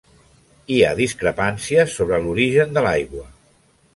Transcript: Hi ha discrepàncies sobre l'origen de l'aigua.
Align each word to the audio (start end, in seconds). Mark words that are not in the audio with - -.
Hi 0.75 0.77
ha 0.85 0.93
discrepàncies 0.99 1.93
sobre 1.99 2.21
l'origen 2.25 2.75
de 2.79 2.87
l'aigua. 2.87 3.29